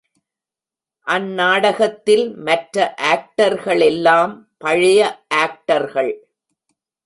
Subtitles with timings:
[1.07, 2.95] அந்நாடகத்தில் மற்ற
[3.01, 4.47] ஆக்டர்களெல்லாம்
[4.57, 5.23] பழைய
[5.27, 6.27] ஆக்டர்கள்.